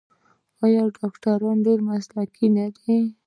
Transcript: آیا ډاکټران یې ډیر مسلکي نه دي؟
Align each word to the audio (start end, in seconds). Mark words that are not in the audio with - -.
آیا 0.65 0.81
ډاکټران 0.97 1.57
یې 1.59 1.63
ډیر 1.65 1.79
مسلکي 1.89 2.47
نه 2.55 2.65
دي؟ 2.77 2.97